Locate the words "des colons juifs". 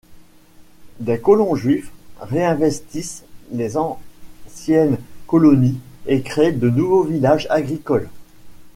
0.99-1.91